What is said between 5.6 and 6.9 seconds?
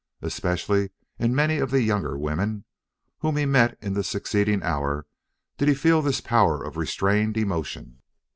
he feel this power of